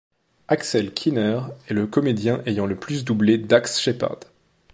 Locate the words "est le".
1.67-1.85